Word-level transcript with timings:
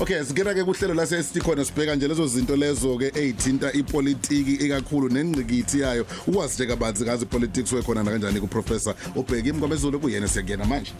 Okay 0.00 0.24
singena 0.24 0.54
ke 0.54 0.64
kuhlelo 0.64 0.94
la 0.94 1.06
sesithi 1.06 1.40
khona 1.40 1.64
sibheka 1.64 1.94
nje 1.94 2.08
lezo 2.08 2.26
zinto 2.26 2.56
lezo 2.56 2.98
ke 2.98 3.12
ezithinta 3.14 3.72
ipolitiki 3.72 4.54
ikakhulu 4.54 5.08
nengqikithi 5.08 5.80
yayo. 5.80 6.06
Ukwazi 6.26 6.54
nje 6.54 6.66
kabanzi 6.66 7.04
ngazi 7.04 7.26
politics 7.26 7.72
wekhona 7.72 8.02
na 8.02 8.10
kanjani 8.10 8.40
ku 8.40 8.46
professor 8.46 8.94
ubheka 9.14 9.48
imngomezulu 9.48 10.00
kuyena 10.00 10.28
siyangena 10.28 10.64
manje? 10.64 10.92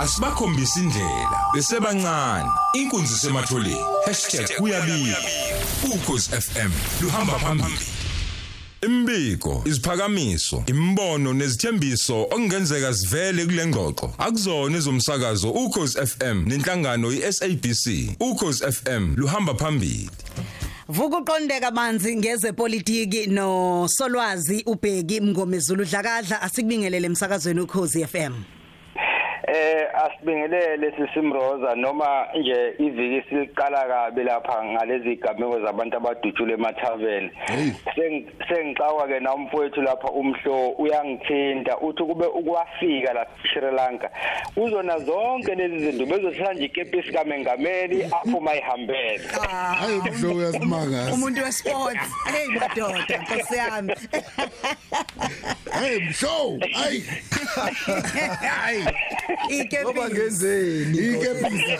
Asibakhombisa 0.00 0.80
indlela 0.80 1.38
besebancane. 1.54 2.50
Inkunzi 2.74 3.14
sematholeni 3.14 3.84
#kuyabika. 4.58 5.16
Ukhozi 5.94 6.30
FM 6.30 6.70
luhamba 7.02 7.38
phambili. 7.38 7.97
Imbiko, 8.82 9.62
isiphakamiso, 9.66 10.62
imbono 10.66 11.32
nezithembiso 11.32 12.22
okungenzeka 12.22 12.94
sivele 12.94 13.44
kule 13.44 13.66
ngxoxo. 13.66 14.14
Akuzona 14.18 14.76
ezomsakazo 14.78 15.50
ukhozi 15.50 15.98
FM 16.06 16.44
nenhlangano 16.46 17.12
iSABC. 17.12 18.14
Ukhozi 18.20 18.64
FM 18.72 19.14
luhamba 19.16 19.54
phambili. 19.54 20.10
Vuka 20.88 21.18
uqondeka 21.18 21.70
manzi 21.70 22.16
ngezepolitiki 22.16 23.26
no 23.26 23.88
Solwazi 23.88 24.62
ubheki 24.66 25.20
Mngomezulu 25.20 25.84
dlakadla 25.84 26.42
asikubingelele 26.42 27.06
emsakazweni 27.06 27.60
ukhozi 27.60 28.06
FM. 28.06 28.32
Eh 29.54 29.86
asibingelele 30.04 30.92
sisimroza 30.96 31.74
noma 31.74 32.26
nje 32.36 32.74
iviki 32.78 33.28
siliqala 33.28 33.86
kabi 33.88 34.22
lapha 34.24 34.64
ngalezi 34.64 35.16
gameko 35.16 35.60
zabantu 35.60 35.96
abadutshule 35.96 36.54
emathaveni. 36.54 37.30
Sengixawa 38.48 39.08
ke 39.08 39.20
na 39.20 39.34
umfowethu 39.34 39.82
lapha 39.82 40.08
umhlo 40.10 40.68
uyangithinta. 40.78 41.78
Uthi 41.78 42.02
kube 42.04 42.26
ukwafika 42.26 43.12
la 43.12 43.26
Sri 43.42 43.70
Lanka 43.76 44.10
uzona 44.56 44.98
zonke 44.98 45.54
lezi 45.54 45.78
zinto 45.78 46.06
bezohlanje 46.06 46.64
ikepisi 46.64 47.12
kamengameli 47.12 48.04
aphuma 48.04 48.54
ihambele 48.56 49.20
hayi 49.80 49.98
umhlo 49.98 50.34
uyasimanga 50.34 51.12
Umuntu 51.14 51.42
wesports. 51.42 52.00
Hey 52.32 52.46
madoda 52.60 53.18
nkosi 53.18 53.56
yami. 53.56 53.94
Hey 55.80 55.98
mhlo 55.98 56.58
hayi. 56.72 57.04
Hayi. 58.62 58.84
Ikepisi 59.48 60.00
ngenzeni 60.12 60.98
ikepisi 60.98 61.72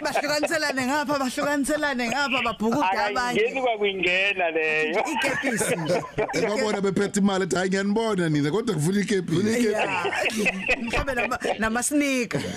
bahlukaniselane 0.04 0.86
ngapha 0.86 1.18
bahlukaniselane 1.18 2.08
ngapha 2.08 2.42
babhukuda 2.44 3.04
abanye 3.04 3.40
akayingeni 3.40 3.60
kwakuyingena 3.62 4.50
leyo. 4.50 5.04
Ikepisi 5.12 5.76
nje 5.80 6.02
ebabona 6.32 6.80
bephethe 6.80 7.20
imali 7.20 7.44
ethi 7.44 7.56
hayi 7.56 7.68
ngiyanibona 7.68 8.28
nina 8.28 8.50
kodwa 8.50 8.74
kufuna 8.74 9.00
ikepisi 9.00 9.40
Yeah. 9.70 10.06
mhlambe 10.82 11.14
nama 11.14 11.38
namasneaker 11.58 12.40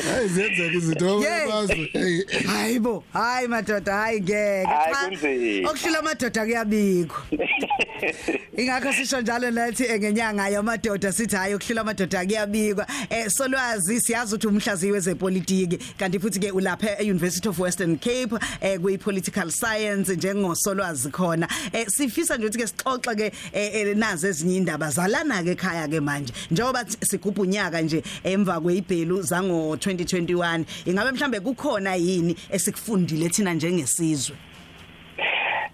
hayi 0.00 0.28
zenzeka 0.28 0.76
izinto 0.76 1.20
Yeah. 1.20 1.44
abazi 1.44 1.90
hey 1.92 2.22
hayibo 2.46 3.04
hayi 3.12 3.48
madoda 3.48 3.94
hayi 3.94 4.20
ngeke. 4.20 4.64
Hayi, 4.64 4.94
Cha, 4.94 5.08
kunzima. 5.08 5.70
okuhlula 5.70 5.98
amadoda 5.98 6.44
kuyabikho. 6.44 7.22
Ingakho 8.56 8.92
sisho 8.92 9.20
njalo 9.20 9.50
nathi 9.50 9.84
eh, 9.84 10.00
ngenyanga 10.00 10.48
yamadoda 10.48 11.12
sithi 11.12 11.36
hayi 11.36 11.54
okuhlula 11.54 11.80
amadoda 11.80 12.24
kuyabikwa. 12.24 12.86
Eh 13.10 13.28
solwazi 13.28 14.00
siyazi 14.00 14.34
ukuthi 14.34 14.46
umhlaziyi 14.46 14.92
wezepolitiki 14.92 15.76
kanti 15.98 16.18
futhi 16.18 16.40
ke 16.40 16.50
ulapha 16.50 16.98
eUniversity 17.00 17.48
of 17.48 17.58
Western 17.58 17.96
Cape 17.98 18.38
eh 18.60 18.78
kuyi 18.80 18.98
political 18.98 19.50
science 19.50 20.08
njengosolwazi 20.16 21.10
khona. 21.10 21.48
Eh 21.72 21.86
sifisa 21.86 22.36
nje 22.36 22.46
ukuthi 22.46 22.58
ke 22.58 22.66
sixoxe 22.66 23.14
ke 23.16 23.32
eh, 23.52 23.74
eh, 23.74 23.96
nazi 23.96 24.26
ezinye 24.26 24.56
indaba 24.56 24.90
zalana 24.90 25.42
ke 25.42 25.50
ekhaya 25.56 25.88
ke 25.88 26.00
manje. 26.00 26.32
Njengoba 26.50 26.84
sigubha 27.00 27.42
unyaka 27.42 27.80
nje 27.82 28.02
emva 28.24 28.60
kweibhelu 28.60 29.22
zango 29.22 29.76
2021 29.92 30.64
ingabe 30.84 31.12
mhlambe 31.12 31.40
kukhona 31.40 31.94
yini 31.94 32.36
esikufundile 32.50 33.28
thina 33.28 33.54
njengesizwe? 33.54 34.36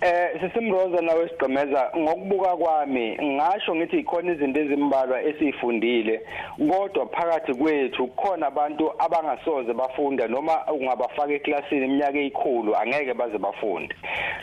Eh 0.00 0.40
sisimroza 0.40 1.00
nawe 1.02 1.28
sigqemeza 1.28 1.90
ngokubuka 1.96 2.56
kwami 2.56 3.18
ngasho 3.22 3.74
ngithi 3.74 3.98
ikhona 3.98 4.32
izinto 4.32 4.60
ezimbalwa 4.60 5.22
esifundile 5.22 6.20
kodwa 6.58 7.06
phakathi 7.06 7.54
kwethu 7.54 8.06
kukhona 8.06 8.46
abantu 8.46 8.92
abangasoze 8.98 9.72
bafunda 9.72 10.28
noma 10.28 10.52
ungabafaka 10.72 11.32
eklasini 11.32 11.84
iminyaka 11.84 12.18
eyikhulu 12.18 12.76
angeke 12.76 13.14
baze 13.14 13.38
bafunde. 13.38 13.94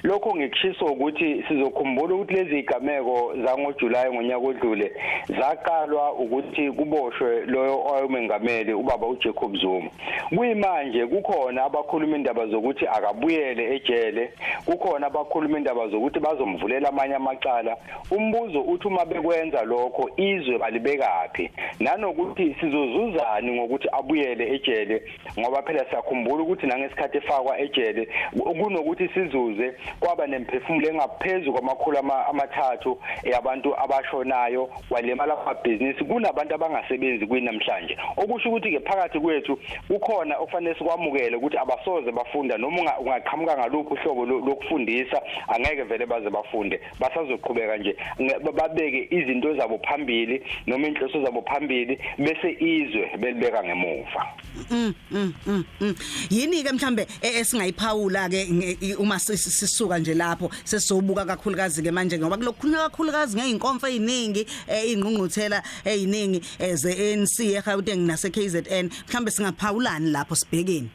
Lokho 0.03 0.36
ngikushisa 0.36 0.86
ukuthi 0.86 1.44
sizokhumbula 1.47 2.16
ukuthi 2.16 2.34
lezi 2.34 2.59
igameko 2.59 3.34
zangoJuly 3.46 4.09
ngonyaka 4.14 4.47
odlule 4.47 4.91
zaqalwa 5.40 6.14
ukuthi 6.14 6.72
kuboshwe 6.72 7.46
loyo 7.46 7.75
owayemengameli 7.88 8.74
ubaba 8.74 9.08
uJacob 9.08 9.56
Zuma. 9.56 9.90
Kuyimanje 10.35 11.06
kukhona 11.06 11.64
abakhuluma 11.64 12.16
indaba 12.18 12.47
zokuthi 12.47 12.88
akabuyele 12.88 13.75
ejele 13.75 14.34
kukhona 14.66 15.08
abakhuluma 15.08 15.42
indaba 15.57 15.87
zokuthi 15.87 16.19
bazomvulela 16.19 16.89
amanye 16.89 17.15
amacala. 17.15 17.77
Umbuzo 18.11 18.61
uthi 18.61 18.87
uma 18.87 19.05
bekwenza 19.05 19.63
lokho 19.63 20.09
izwe 20.17 20.57
balibekaphi? 20.57 21.49
Nanokuthi 21.79 22.55
sizozuzani 22.59 23.51
ngokuthi 23.51 23.87
abuyele 23.91 24.55
ejele? 24.55 25.03
Ngoba 25.39 25.61
phela 25.63 25.85
siyakhumbula 25.89 26.43
ukuthi 26.43 26.67
nangesikhathi 26.67 27.17
efakwa 27.17 27.59
ejele 27.59 28.07
kunokuthi 28.33 29.09
sizuze 29.13 29.73
kwaba 29.99 30.27
nemphefumulo 30.27 30.89
engaphezulu 30.89 31.53
kwamakhulu 31.53 31.97
ama- 31.99 32.25
amathathu 32.27 32.97
yabantu 33.23 33.75
abashonayo 33.79 34.69
walemala 34.89 35.33
amabhizinisi. 35.41 36.03
Kunabantu 36.03 36.55
abangasebenzi 36.55 37.25
kwinamhlanje. 37.27 37.97
Okusho 38.17 38.49
ukuthi 38.49 38.71
ke 38.71 38.79
phakathi 38.79 39.19
kwethu 39.19 39.59
kukhona 39.87 40.37
okufanele 40.37 40.75
sikwamukele 40.75 41.35
ukuthi 41.37 41.57
abasoze 41.57 42.11
bafunda 42.11 42.57
noma 42.57 42.81
unga- 42.81 42.99
ungaqhamuka 42.99 43.57
ngaluphi 43.57 43.93
uhlobo 43.93 44.25
lo- 44.25 44.39
lokufundisa. 44.39 45.21
Angeke 45.47 45.83
vele 45.83 46.05
baze 46.05 46.29
bafunde 46.29 46.79
basazoqhubeka 46.99 47.77
nje. 47.77 47.95
Nge- 48.21 48.39
ba- 48.44 48.51
babeke 48.51 49.07
izinto 49.11 49.55
zabo 49.55 49.79
phambili 49.88 50.41
noma 50.67 50.88
inhloso 50.88 51.23
zabo 51.25 51.41
phambili 51.41 51.97
bese 52.17 52.51
izwe 52.59 53.09
belibeka 53.19 53.63
ngemuva. 53.63 54.25
Mm, 54.72 54.93
mm, 55.11 55.33
mm, 55.47 55.63
mm. 55.81 55.95
yini 56.29 56.63
ke 56.63 56.72
mhlambe 56.73 57.07
eh, 57.22 57.35
esingayiphawula 57.41 58.29
ke 58.29 58.45
nge- 58.45 58.95
uma 58.99 59.16
sis- 59.16 59.49
sisuka 59.49 59.99
nje 59.99 60.13
lapho 60.13 60.49
sesizobuka 60.63 61.25
kakhulukazi 61.25 61.83
ke 61.83 61.91
manje? 61.91 62.17
Ngoba 62.19 62.38
kulokukhulunywa 62.38 62.89
kakhulukazi 62.89 63.38
ngeinkonfa 63.38 63.89
eziningi 63.89 64.45
ingqungquthela 64.91 65.63
eziningi 65.85 66.41
eh, 66.59 66.75
ze-ANC 66.75 67.39
eGauteng 67.39 68.05
nase 68.07 68.29
KZN 68.29 68.89
mhlambe 69.07 69.31
singaphawulani 69.31 70.11
lapho 70.11 70.35
sibhekeni 70.35 70.89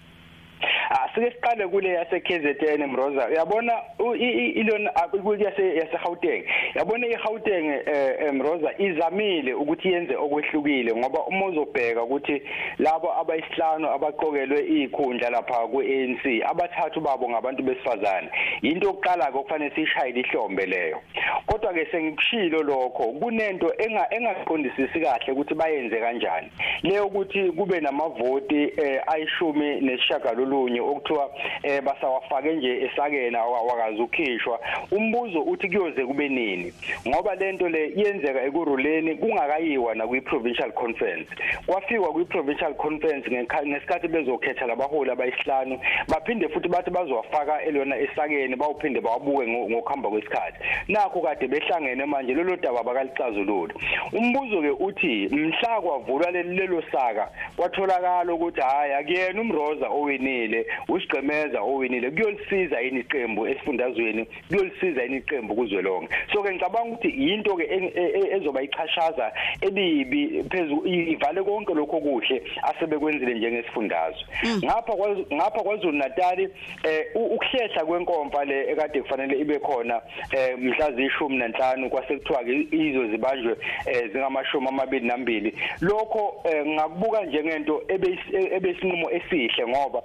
asike 1.18 1.30
siqale 1.36 1.68
kule 1.68 1.88
yase 1.88 2.20
KZN 2.20 2.86
Mroza. 2.86 3.28
Uyabona 3.28 3.72
u- 3.98 4.14
i- 4.14 4.30
i- 4.30 4.50
ilona 4.50 4.90
kule 4.90 5.44
yase 5.44 5.74
yase 5.74 5.98
Gauteng 6.04 6.44
yabona 6.74 7.06
iGauteng 7.06 7.66
eh, 7.86 8.32
Mroza 8.34 8.70
izamile 8.78 9.54
ukuthi 9.54 9.88
yenze 9.88 10.16
okwehlukile 10.16 10.94
ngoba 10.94 11.20
uma 11.26 11.46
uzobheka 11.46 12.02
ukuthi 12.02 12.42
labo 12.78 13.12
abayisihlanu 13.20 13.88
abaqokelwe 13.90 14.60
izikhundla 14.68 15.30
lapha 15.30 15.66
ku-ANC 15.68 16.42
abathathu 16.50 17.00
babo 17.00 17.28
ngabantu 17.30 17.62
besifazane. 17.62 18.28
Into 18.62 18.86
yokuqala 18.86 19.32
ke 19.32 19.38
okufanele 19.38 19.74
sishayile 19.74 20.20
ihlombe 20.20 20.66
leyo. 20.66 21.00
Kodwa 21.46 21.72
ke 21.74 21.86
sengikushilo 21.90 22.62
lokho 22.62 23.12
kunento 23.20 23.72
enga 23.78 24.06
engaqondisisi 24.10 25.00
kahle 25.00 25.32
ukuthi 25.32 25.54
bayenze 25.54 25.96
kanjani. 26.00 26.50
Leyo 26.82 27.06
ukuthi 27.06 27.50
kube 27.52 27.80
namavoti 27.80 28.72
eh, 28.76 29.00
ayishumi 29.06 29.80
nesishagalolunye 29.80 30.80
okuthiwa 31.08 31.30
eh, 31.62 31.82
basawafake 31.82 32.52
nje 32.52 32.80
esakena 32.82 33.44
wakazi 33.44 34.02
ukhishwa 34.02 34.60
umbuzo 34.90 35.40
uthi 35.42 35.68
kuyoze 35.68 36.04
kube 36.04 36.28
nini? 36.28 36.72
Ngoba 37.08 37.34
lento 37.34 37.68
le 37.68 37.92
yenzeka 37.96 38.42
ekuruleni 38.42 39.14
kungakayiwa 39.16 39.94
na 39.94 40.06
kwi 40.06 40.20
provincial 40.20 40.72
conference. 40.72 41.28
Kwafikwa 41.66 42.12
kwi 42.12 42.24
provincial 42.24 42.74
conference 42.74 43.28
ngekha- 43.30 43.66
ngesikhathi 43.66 44.08
bezokhetha 44.08 44.66
labaholi 44.66 45.10
abayisihlanu 45.10 45.80
baphinde 46.08 46.48
futhi 46.48 46.68
bathi 46.68 46.90
bazowafaka 46.90 47.62
elona 47.62 47.96
esakeni 47.98 48.56
bawuphinde 48.56 49.00
bawabuke 49.00 49.46
ngo- 49.46 49.70
ngokuhamba 49.70 50.10
kwesikhathi. 50.10 50.58
Nakho 50.88 51.20
kade 51.20 51.46
behlangene 51.48 52.04
manje 52.04 52.34
lelo 52.34 52.56
daba 52.56 52.82
bakalicazulula 52.82 53.74
umbuzo 54.12 54.60
ke 54.62 54.70
uthi 54.70 55.28
mhla 55.32 55.80
kwavulwa 55.80 56.30
leli- 56.30 56.56
lelo 56.58 56.82
saka 56.92 57.30
kwatholakala 57.56 58.34
ukuthi 58.34 58.60
hayi 58.60 58.92
akuyena 58.92 59.40
umroza 59.40 59.88
owinile 59.88 60.66
usigqemeza 60.98 61.60
owinile 61.62 62.10
kuyolisiza 62.10 62.80
yini 62.80 63.00
iqembu 63.00 63.46
esifundazweni? 63.46 64.26
Kuyolisiza 64.48 65.02
yini 65.02 65.16
iqembu 65.16 65.54
kuzwelonke? 65.54 66.14
So 66.32 66.42
ke 66.42 66.50
ngicabanga 66.54 66.88
ukuthi 66.92 67.14
yinto 67.18 67.56
ke 67.56 67.64
e- 67.64 67.92
e- 67.94 68.12
e- 68.20 68.36
ezoba 68.36 68.62
ichashaza 68.62 69.32
elibi 69.60 70.44
phezulu 70.50 70.86
ivale 70.86 71.42
konke 71.42 71.74
lokho 71.74 71.96
okuhle 71.96 72.42
asebekwenzile 72.62 73.34
njengesifundazwe. 73.34 74.24
Ngapha 74.64 74.92
kwaZu- 74.92 75.34
ngapha 75.34 75.60
kwaZulu 75.62 75.92
Natal 75.98 76.40
eh 76.84 77.06
u- 77.14 77.26
ukuhlehla 77.34 77.84
kwenkomfa 77.84 78.44
le 78.44 78.70
ekade 78.70 79.02
kufanele 79.02 79.38
ibe 79.40 79.58
khona 79.58 80.00
eh 80.36 80.58
mhla 80.58 80.92
zishumi 80.92 81.36
nanhlanu 81.36 81.90
kwase 81.90 82.16
kuthiwa 82.18 82.44
ke 82.44 82.66
izo 82.76 83.06
zibanjwe 83.10 83.56
eh 83.86 84.12
zingamashumi 84.12 84.68
amabili 84.68 85.06
nambili 85.06 85.54
lokho 85.80 86.42
eh, 86.44 86.66
ngakubuka 86.66 87.24
njengento 87.24 87.82
ebeyis- 87.88 88.54
ebesinqumo 88.56 89.10
esihle 89.10 89.66
ngoba 89.68 90.02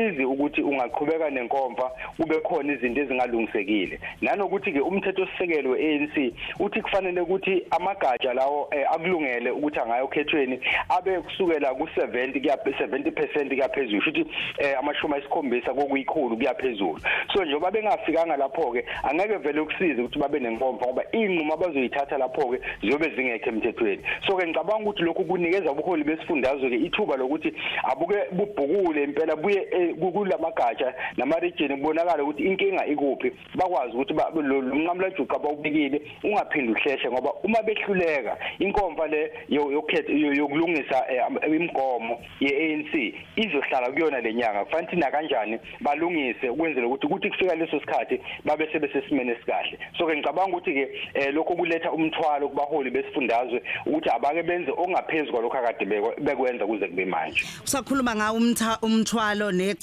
akusizi 0.00 0.24
ukuthi 0.24 0.62
ungaqhubeka 0.62 1.30
nenkomfa 1.30 1.90
kube 2.16 2.40
khona 2.40 2.72
izinto 2.72 3.00
ezingalungisekile. 3.00 4.00
Nanokuthi 4.20 4.72
ke 4.72 4.80
umthetho 4.80 5.26
sisekelo 5.26 5.70
weANC 5.70 6.34
uthi 6.58 6.82
kufanele 6.82 7.20
ukuthi 7.20 7.62
amagatsha 7.70 8.34
lawo 8.34 8.68
eh, 8.70 8.86
akulungele 8.92 9.50
ukuthi 9.50 9.78
angayokhethweni 9.78 10.60
abe 10.88 11.20
kusukela 11.20 11.70
ku70 11.70 12.40
kuya 12.40 12.56
70% 12.56 13.48
kuyaphezulu 13.48 14.02
futhi 14.02 14.26
eh, 14.58 14.78
amashumi 14.78 15.14
ayisikhombisa 15.14 15.74
kokuyikhulu 15.74 16.36
kuyaphezulu 16.36 17.00
so 17.32 17.44
njengoba 17.44 17.70
bengafikanga 17.70 18.36
lapho 18.36 18.72
ke 18.72 18.84
angeke 19.02 19.36
vele 19.36 19.60
ukusize 19.60 20.02
ukuthi 20.02 20.18
babe 20.18 20.40
nenkomfa 20.40 20.86
ngoba 20.86 21.02
inqumo 21.12 21.54
abazoyithatha 21.54 22.18
lapho 22.18 22.48
ke 22.48 22.60
ziyobe 22.82 23.10
zingekho 23.16 23.48
emthethweni. 23.48 24.02
So 24.26 24.36
ke 24.36 24.46
ngicabanga 24.46 24.82
ukuthi 24.82 25.02
lokhu 25.02 25.24
kunikeza 25.24 25.72
ubuholi 25.72 26.04
besifundazwe 26.04 26.70
ke 26.70 26.76
ithuba 26.76 27.16
lokuthi 27.16 27.52
abuke 27.84 28.16
bubhukule 28.32 29.04
impela 29.04 29.36
buye 29.36 29.66
eh, 29.70 29.89
kulamagatsha 29.94 30.94
nama-region 31.16 31.68
kubonakala 31.80 32.22
ukuthi 32.22 32.42
inkinga 32.42 32.86
ikuphi. 32.86 33.32
Bakwazi 33.54 33.92
ukuthi 33.94 34.14
ba- 34.14 34.30
lo 34.34 34.42
lo 34.60 34.74
mnqamulajuqu 34.74 35.36
abawubikile 35.36 36.02
ungaphindi 36.24 36.72
uhlehle 36.72 37.10
ngoba 37.10 37.30
uma 37.44 37.62
behluleka 37.62 38.36
inkomfa 38.58 39.06
le 39.06 39.32
yo- 39.48 39.72
yokhetha 39.72 40.12
yo- 40.12 40.32
yokulungisa 40.34 41.04
eh, 41.10 41.26
am- 41.26 41.38
imigomo 41.54 42.20
ye-ANC 42.40 43.14
izohlala 43.36 43.90
kuyona 43.92 44.20
lenyanga 44.20 44.64
kufanele 44.64 44.90
thina 44.90 45.10
kanjani 45.10 45.58
balungise 45.80 46.48
ukwenzela 46.48 46.86
ukuthi 46.86 47.06
kuthi 47.06 47.30
kufika 47.30 47.54
leso 47.54 47.80
sikhathi 47.80 48.20
babe 48.44 48.68
sebesesimene 48.72 49.32
esikahle. 49.32 49.78
So 49.98 50.06
ke 50.06 50.16
ngicabanga 50.16 50.56
ukuthi 50.56 50.72
ke 50.74 50.88
eh, 51.14 51.34
lokho 51.34 51.54
kuletha 51.56 51.92
umthwalo 51.92 52.48
kubaholi 52.48 52.90
besifundazwe 52.90 53.62
ukuthi 53.86 54.08
abake 54.10 54.42
benze 54.42 54.70
ongaphezulu 54.76 55.32
kwalokho 55.32 55.56
akade 55.58 55.84
bekwe- 55.84 56.20
bekwenza 56.20 56.66
kuze 56.66 56.86
kube 56.88 57.04
manje. 57.04 57.44
Usakhuluma 57.64 58.14
ngawo 58.16 58.38
umtha- 58.38 58.78
umthwalo 58.82 59.52
nechashaza 59.52 59.79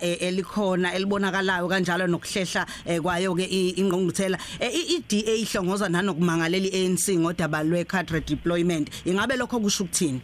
eh, 0.00 0.16
elikhona 0.22 0.94
elibonakalayo 0.94 1.68
kanjalo 1.68 2.06
nokuhlehla 2.06 2.66
eh, 2.86 3.00
kwayo 3.00 3.34
ke 3.34 3.44
i- 3.44 3.74
ingqungquthela. 3.80 4.38
Eh, 4.60 4.70
i- 4.74 4.96
iDA 4.96 5.32
ihlongoza 5.34 5.88
nanokumangalela 5.88 6.66
iANC 6.66 7.18
ngodaba 7.18 7.62
lwecard 7.62 8.10
redeployment. 8.10 8.88
Ingabe 9.04 9.36
lokho 9.36 9.60
kusho 9.60 9.84
ukuthini? 9.84 10.20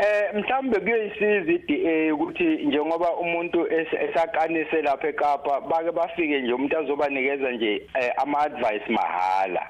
Eh 0.00 0.34
mhlambe 0.34 0.80
kuyisiza 0.80 1.52
iDA 1.52 2.14
ukuthi 2.14 2.44
njengoba 2.44 3.16
umuntu 3.16 3.66
es- 3.66 4.00
esaqanise 4.10 4.82
lapha 4.82 5.08
eKapa 5.08 5.60
bake 5.60 5.90
bafike 5.92 6.40
nje 6.40 6.52
umuntu 6.52 6.78
azobanikeza 6.78 7.50
nje 7.50 7.74
eh, 8.00 8.12
ama 8.16 8.38
advice 8.40 8.84
mahala. 8.88 9.66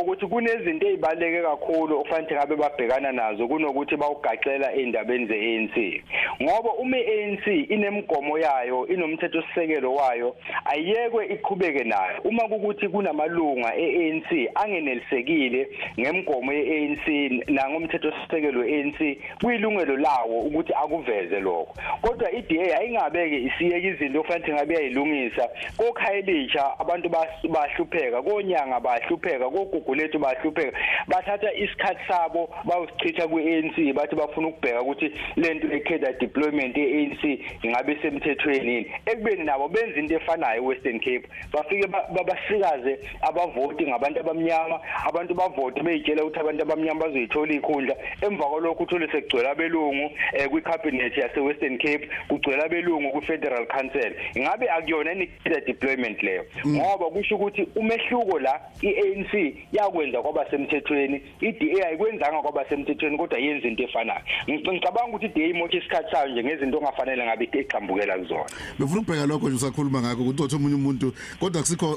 Ukuthi 0.00 0.26
kunezinto 0.26 0.86
ezibaleke 0.88 1.42
kakhulu 1.42 1.98
okufanele 2.00 2.34
ngabe 2.36 2.56
babhekana 2.56 3.12
nazo 3.12 3.48
kunokuthi 3.48 3.96
bawugaxela 3.96 4.72
endabeni 4.74 5.26
zeANC 5.26 6.02
ngoba 6.42 6.72
uma 6.72 6.98
iANC 6.98 7.46
inemigomo 7.46 8.38
yayo 8.38 8.86
inomthetho 8.86 9.42
sisekelo 9.42 9.94
wayo 9.94 10.36
ayekwe 10.64 11.26
iqhubeke 11.26 11.84
nayo. 11.84 12.20
Uma 12.24 12.42
kukuthi 12.48 12.88
kunamalunga 12.88 13.76
eANC 13.76 14.50
angenelisekile 14.54 15.68
ngemigomo 16.00 16.52
yeANC 16.52 17.06
nangomthetho 17.48 18.12
sisekelo 18.12 18.60
weANC 18.60 19.18
kuyilungelo 19.62 19.96
lawo 19.96 20.40
ukuthi 20.40 20.72
akuveze 20.74 21.40
lokho. 21.40 21.74
Kodwa 22.02 22.32
iDA 22.32 22.78
ayingabeke 22.78 23.36
isiyeke 23.42 23.88
izinto 23.88 24.20
okufanele 24.20 24.52
ngabe 24.54 24.74
yayilungisa. 24.74 25.48
Kokhayelisha 25.76 26.78
abantu 26.78 27.08
bahlupheka 27.48 28.22
konyanga 28.22 28.80
bahlupheka 28.80 29.50
kogugulethu 29.50 30.18
bahlupheka. 30.18 30.78
Bathatha 31.08 31.54
isikhathi 31.54 32.00
sabo 32.08 32.50
bayosichitha 32.64 33.28
kweANC 33.28 33.94
bathi 33.94 34.16
bafuna 34.16 34.48
ukubheka 34.48 34.82
ukuthi 34.82 35.12
lento 35.36 35.68
ekheda 35.72 36.12
deployment 36.12 36.76
yeANC 36.76 37.22
ingabe 37.62 37.96
semthethweni 38.02 38.74
yini. 38.74 38.92
Ekubeni 39.06 39.44
nabo 39.44 39.68
benza 39.68 40.00
into 40.00 40.14
efanayo 40.16 40.62
eWestern 40.62 40.98
Cape. 41.00 41.28
Bafike 41.52 41.86
ba- 41.86 42.08
babasikaze 42.14 42.98
abavoti 43.22 43.86
ngabantu 43.86 44.20
abamnyama 44.20 44.80
abantu 45.08 45.34
bavote 45.34 45.82
beyitshela 45.82 46.24
ukuthi 46.24 46.40
abantu 46.40 46.62
abamnyama 46.62 47.00
bazoyithola 47.00 47.52
ikhundla. 47.54 47.96
Emva 48.22 48.44
kwalokho 48.44 48.82
uthole 48.82 49.08
sekugcwele 49.12 49.48
abelungu 49.52 50.10
eh, 50.32 50.48
kwicabinet 50.48 51.16
yase 51.16 51.40
Western 51.40 51.78
Cape 51.78 52.08
kugcwele 52.28 52.62
abelungu 52.62 53.10
kwiFederal 53.10 53.66
Council. 53.66 54.12
Ingabe 54.34 54.70
akuyona 54.70 55.12
inikida 55.12 55.60
deployment 55.60 56.22
leyo? 56.22 56.44
Ngoba 56.66 57.10
kusho 57.10 57.36
ukuthi 57.36 57.68
umehluko 57.76 58.38
la 58.38 58.60
iANC 58.82 59.54
yakwenza 59.72 60.22
kwaba 60.22 60.50
semthethweni 60.50 61.22
iDA 61.40 61.86
ayikwenzanga 61.88 62.42
kwaba 62.42 62.64
semthethweni 62.68 63.18
kodwa 63.18 63.38
yenza 63.38 63.68
into 63.68 63.82
efanayo. 63.82 64.20
Ngic- 64.48 64.72
ngicabanga 64.72 65.08
ukuthi 65.08 65.26
iDA 65.26 65.46
imosha 65.46 65.78
isikhathi 65.78 66.10
sayo 66.10 66.28
nje 66.32 66.44
ngezinto 66.44 66.78
ongafanele 66.78 67.24
ngabe 67.24 67.44
iqhambukela 67.52 68.18
kuzona. 68.18 68.44
Befuna 68.78 69.00
ukubheka 69.00 69.26
lokho 69.26 69.46
nje 69.48 69.56
usakhuluma 69.56 70.00
ngakho 70.00 70.22
ukuthi 70.22 70.42
uthi 70.42 70.56
omunye 70.56 70.74
umuntu 70.74 71.12
kodwa 71.40 71.60
kusikho 71.62 71.96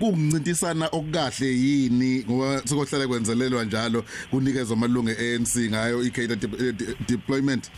kuncintisana 0.00 0.86
okukahle 0.92 1.46
yini 1.46 2.24
ngoba 2.30 2.58
sikohlala 2.64 3.08
kwenzelelwa 3.08 3.64
njalo 3.64 4.04
kunikezwa 4.30 4.76
amalungu 4.76 5.10
eANC 5.10 5.56
ngayo 5.70 6.02
icater 6.30 6.96
deployment. 7.06 7.70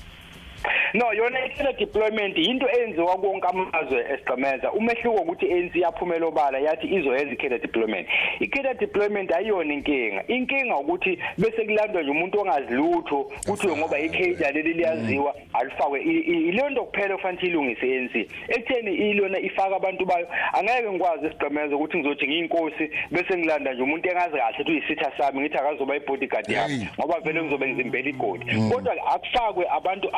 No 0.94 1.12
yona 1.12 1.38
i 1.44 1.72
deployment 1.78 2.38
into 2.38 2.66
enziwa 2.68 3.16
konke 3.16 3.46
amazwe 3.48 4.04
esigqemeza 4.14 4.72
umehluko 4.72 5.18
ukuthi 5.22 5.52
ANC 5.52 5.76
yaphumela 5.76 6.26
obala 6.26 6.58
yathi 6.58 6.86
izoyenza 6.86 7.32
i 7.56 7.58
deployment. 7.58 8.06
I 8.40 8.46
deployment 8.74 9.32
ayiyona 9.32 9.74
inkinga. 9.74 10.24
Inkinga 10.28 10.76
ukuthi 10.76 11.18
bese 11.38 11.64
kulandwa 11.64 12.02
nje 12.02 12.10
umuntu 12.10 12.40
ongazilutho 12.40 13.30
kuthiwe 13.46 13.76
ngoba 13.76 13.98
i 13.98 14.08
leli 14.52 14.72
liyaziwa 14.74 15.34
alifakwe 15.52 16.00
I- 16.00 16.24
i- 16.32 16.48
ile 16.48 16.70
nto 16.70 16.84
kuphela 16.84 17.16
kufanele 17.16 17.46
ilungise 17.48 17.86
ANC 17.86 18.28
ekutheni 18.48 18.94
ilona 18.94 19.38
ifaka 19.38 19.76
abantu 19.76 20.06
bayo 20.06 20.26
angeke 20.52 20.90
ngikwazi 20.90 21.26
esigqemeza 21.26 21.76
ukuthi 21.76 21.98
ngizothi 21.98 22.26
ngiyinkosi 22.26 22.90
bese 23.10 23.38
ngilanda 23.38 23.72
nje 23.74 23.82
umuntu 23.82 24.08
engazi 24.08 24.36
kahle 24.36 24.52
ukuthi 24.54 24.70
uyisitha 24.70 25.12
sami 25.18 25.40
ngithi 25.40 25.56
akazoba 25.58 25.96
ibodyguard 25.96 26.48
yami 26.50 26.74
Hey. 26.74 26.86
ngoba 27.00 27.20
vele 27.20 27.42
ngizobe 27.42 27.68
ngizimbela 27.68 28.08
igodi 28.08 28.44
kodwa 28.72 28.92
akufakwe 29.14 29.66
abantu 29.70 30.08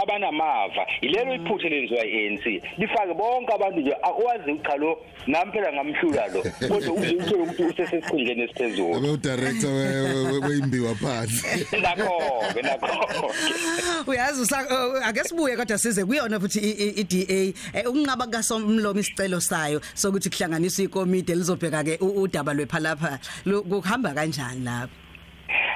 abanamava 0.64 0.86
ilelo 1.00 1.34
iphuthe 1.34 1.68
lenziwa 1.68 2.04
i-ANC 2.06 2.44
lifake 2.78 3.14
bonke 3.14 3.52
abantu 3.54 3.80
nje 3.80 3.94
awazi 4.02 4.58
cha 4.66 4.76
lo 4.76 4.98
nami 5.26 5.52
phela 5.52 5.72
ngamhlula 5.72 6.26
lo. 6.28 6.42
Kodwa 6.68 6.92
uze 6.94 7.14
uthole 7.16 7.42
ukuthi 7.42 7.62
usesesikhundleni 7.62 8.42
esiphezulu. 8.42 8.96
Abe 8.96 9.08
udirector 9.10 9.70
weimbiwa 10.48 10.94
phansi. 10.94 11.66
Nakho-ke 11.82 12.62
nakho-ke. 12.62 14.10
Uyazi 14.10 14.42
usa- 14.42 14.66
uh, 14.96 15.06
ake 15.06 15.24
sibuye 15.24 15.56
kodwa 15.56 15.78
size 15.78 16.04
kuyona 16.04 16.40
futhi 16.40 16.58
i- 16.58 16.70
i- 16.88 17.00
iDA 17.00 17.54
eh, 17.78 17.88
ukunqaba 17.88 18.26
kasomlomo 18.26 19.00
isicelo 19.00 19.40
sayo 19.40 19.80
sokuthi 19.94 20.30
kuhlanganiswe 20.30 20.84
ikomiti 20.84 21.32
elizobheka 21.32 21.84
ke 21.84 21.98
u- 22.00 22.22
udaba 22.22 22.54
lwephalapha. 22.54 23.18
Lu- 23.46 23.62
kuhamba 23.62 24.14
kanjani 24.14 24.64
lapho? 24.64 24.92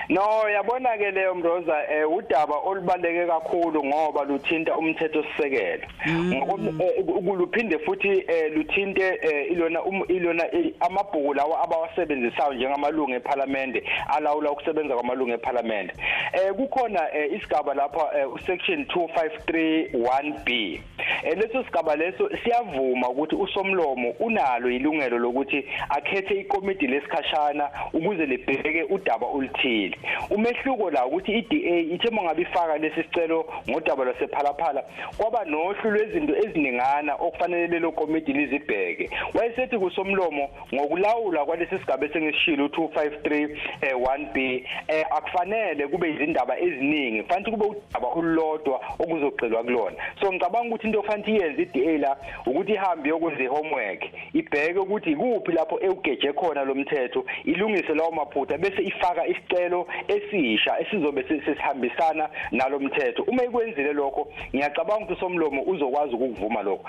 No 0.09 0.49
yabona 0.49 0.97
ke 0.97 1.11
leyo 1.11 1.35
Mroza 1.35 1.85
eh 1.91 2.05
udaba 2.11 2.55
olubaleke 2.65 3.27
kakhulu 3.27 3.85
ngoba 3.85 4.25
luthinta 4.25 4.77
umthetho 4.77 5.23
sisekelo. 5.23 5.83
Ngoba 6.09 6.85
eh, 6.85 7.05
ukuluphinde 7.09 7.79
futhi 7.79 8.25
eh, 8.29 8.53
luthinte 8.57 9.19
eh, 9.23 9.53
ilona 9.53 9.83
um- 9.83 10.05
ilona 10.09 10.45
eh, 10.55 10.73
amabhuku 10.81 11.35
lawa 11.35 11.61
abawasebenzisayo 11.65 12.53
njengamalungu 12.55 13.15
eParliament 13.15 13.83
alawula 14.17 14.51
ukusebenza 14.51 14.95
kwamalungu 14.95 15.33
eParliament. 15.35 15.93
Eh 16.33 16.53
kukhona 16.57 17.15
eh, 17.15 17.33
isigaba 17.33 17.75
lapha 17.75 18.09
eh, 18.19 18.27
section 18.47 18.83
2531B. 18.85 20.81
Leso 21.25 21.65
sigaba 21.65 21.97
leso 21.97 22.31
siyavuma 22.45 23.09
ukuthi 23.09 23.35
usomlomo 23.35 24.11
unalo 24.21 24.71
ilungelo 24.71 25.19
lokuthi 25.19 25.65
akhethe 25.89 26.35
ikomiti 26.41 26.87
lesikhashana 26.87 27.71
ukuze 27.93 28.27
libheke 28.27 28.83
udaba 28.83 29.27
oluthile. 29.27 29.99
Umehluko 30.31 30.91
la 30.91 31.07
ukuthi 31.07 31.33
iDA 31.33 31.95
ithe 31.95 32.11
mangabe 32.11 32.43
ifaka 32.43 32.79
lesi 32.79 33.03
sicelo 33.03 33.47
ngodaba 33.71 34.05
lwasephalaphala 34.05 34.85
kwaba 35.17 35.45
nohlu 35.45 35.91
lwezinto 35.91 36.37
eziningana 36.37 37.15
okufanele 37.15 37.67
lelo 37.67 37.93
komiti 37.93 38.33
lizibheke. 38.33 39.11
Wayesethi 39.35 39.79
kusomlomo 39.79 40.51
ngokulawula 40.75 41.45
kwalesi 41.45 41.79
sigaba 41.79 42.07
esengisishilo 42.07 42.67
u253 42.67 43.57
eh 43.83 43.95
1B 43.95 44.65
eh 44.89 45.07
akufanele 45.11 45.87
kube 45.89 46.11
izindaba 46.11 46.59
eziningi 46.59 47.23
fanele 47.23 47.51
kube 47.51 47.67
udaba 47.67 48.09
olulodwa 48.09 48.81
okuzogxilwa 48.99 49.63
kulona. 49.63 49.97
So 50.21 50.33
ngicabanga 50.33 50.69
ukuthi 50.69 50.87
into 50.87 51.03
ekufanele 51.09 51.39
iyenze 51.39 51.63
iDA 51.63 51.99
la 51.99 52.17
ukuthi 52.47 52.73
ihambe 52.73 53.09
yokwenza 53.09 53.43
ihomework 53.43 54.05
ibheke 54.35 54.79
ukuthi 54.79 55.11
ikuphi 55.11 55.53
lapho 55.53 55.79
ewugeje 55.81 56.33
khona 56.33 56.65
lo 56.65 56.75
mthetho 56.75 57.25
ilungise 57.45 57.95
lawo 57.95 58.11
maphutha 58.11 58.59
bese 58.59 58.83
ifaka 58.83 59.27
isicelo 59.27 59.87
esisha 60.09 60.81
esizobe 60.81 61.23
sesihambisana 61.23 62.29
nalo 62.51 62.79
mthetho 62.79 63.23
uma 63.23 63.45
ikwenzile 63.45 63.93
lokho 63.93 64.29
ngiyacabanga 64.55 65.05
ukuthi 65.05 65.21
somlomo 65.21 65.63
uzokwazi 65.63 66.15
ukuvuma 66.15 66.63
lokho 66.63 66.85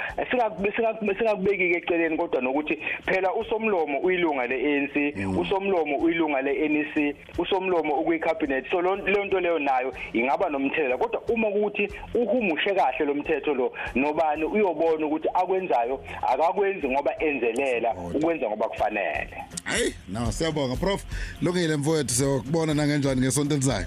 singakubeki 1.18 1.70
ke 1.70 1.78
eceleni 1.78 2.18
kodwa 2.18 2.42
nokuthi 2.42 2.80
phela 3.06 3.34
usomlomo 3.34 4.00
uyilunga 4.00 4.48
leANC 4.48 5.16
usomlomo 5.40 5.98
uyilunga 5.98 6.42
leNEC 6.42 7.16
usomlomo 7.38 7.94
ukuyicabinet 7.94 8.72
so 8.72 8.82
leyo 8.82 9.26
nto 9.26 9.40
leyo 9.40 9.60
nayo 9.60 9.94
ingaba 10.14 10.50
nomthelela 10.50 10.98
kodwa 10.98 11.22
uma 11.30 11.48
ukuthi 11.48 11.90
uhumushe 12.16 12.76
kahle 12.76 13.06
lo 13.06 13.14
mthetho 13.14 13.54
lo 13.54 13.74
nobani 14.10 14.44
uyobona 14.46 15.06
ukuthi 15.06 15.28
akwenzayo 15.34 16.04
akakwenzi 16.22 16.88
ngoba 16.90 17.12
enzelela 17.20 17.94
ukwenza 18.16 18.48
ngoba 18.48 18.70
kufanele. 18.70 19.38
Hayi 19.64 19.94
naw 20.08 20.32
siyabonga 20.32 20.76
prof. 20.76 21.06
Lokile 21.42 21.76
mfowethu 21.78 22.14
siyokubona 22.14 22.74
nangenjani 22.74 23.22
ngesonto 23.22 23.54
elizayo? 23.56 23.86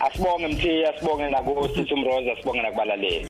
Asibonge 0.00 0.46
mthiya 0.48 0.98
sibonge 0.98 1.30
nakusithi 1.30 1.94
umroza 1.94 2.36
sibonge 2.36 2.62
nakubalaleli. 2.62 3.24